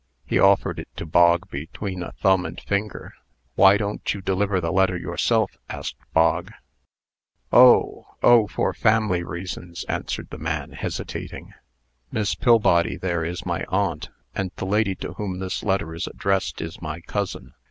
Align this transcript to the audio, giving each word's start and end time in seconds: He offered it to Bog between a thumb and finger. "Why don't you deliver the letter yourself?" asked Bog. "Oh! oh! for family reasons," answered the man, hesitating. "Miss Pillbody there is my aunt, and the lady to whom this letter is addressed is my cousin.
He 0.25 0.39
offered 0.39 0.79
it 0.79 0.87
to 0.95 1.05
Bog 1.05 1.47
between 1.51 2.01
a 2.01 2.13
thumb 2.13 2.43
and 2.43 2.59
finger. 2.59 3.13
"Why 3.53 3.77
don't 3.77 4.11
you 4.11 4.19
deliver 4.19 4.59
the 4.59 4.71
letter 4.71 4.97
yourself?" 4.97 5.51
asked 5.69 5.97
Bog. 6.11 6.51
"Oh! 7.53 8.15
oh! 8.23 8.47
for 8.47 8.73
family 8.73 9.21
reasons," 9.21 9.83
answered 9.83 10.31
the 10.31 10.39
man, 10.39 10.71
hesitating. 10.71 11.53
"Miss 12.11 12.33
Pillbody 12.33 12.97
there 12.97 13.23
is 13.23 13.45
my 13.45 13.63
aunt, 13.65 14.09
and 14.33 14.49
the 14.55 14.65
lady 14.65 14.95
to 14.95 15.13
whom 15.13 15.37
this 15.37 15.61
letter 15.61 15.93
is 15.93 16.07
addressed 16.07 16.61
is 16.61 16.81
my 16.81 16.99
cousin. 17.01 17.53